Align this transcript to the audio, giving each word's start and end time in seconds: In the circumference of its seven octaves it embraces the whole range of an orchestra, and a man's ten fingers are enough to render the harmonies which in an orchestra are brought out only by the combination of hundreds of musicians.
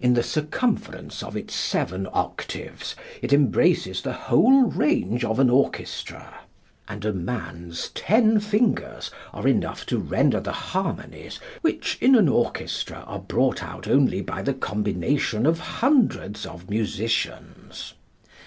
In 0.00 0.14
the 0.14 0.22
circumference 0.22 1.22
of 1.22 1.36
its 1.36 1.54
seven 1.54 2.08
octaves 2.10 2.96
it 3.20 3.34
embraces 3.34 4.00
the 4.00 4.14
whole 4.14 4.62
range 4.64 5.26
of 5.26 5.38
an 5.38 5.50
orchestra, 5.50 6.32
and 6.88 7.04
a 7.04 7.12
man's 7.12 7.90
ten 7.90 8.40
fingers 8.40 9.10
are 9.30 9.46
enough 9.46 9.84
to 9.84 9.98
render 9.98 10.40
the 10.40 10.52
harmonies 10.72 11.38
which 11.60 11.98
in 12.00 12.14
an 12.14 12.30
orchestra 12.30 13.04
are 13.06 13.18
brought 13.20 13.62
out 13.62 13.86
only 13.86 14.22
by 14.22 14.40
the 14.40 14.54
combination 14.54 15.44
of 15.44 15.58
hundreds 15.58 16.46
of 16.46 16.70
musicians. 16.70 17.92